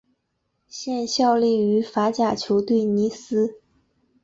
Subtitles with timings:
[0.67, 3.61] 现效力于法甲球队尼斯。